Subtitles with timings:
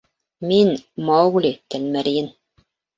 [0.51, 0.71] —Мин—
[1.11, 2.37] Маугли-Тәлмәрйен.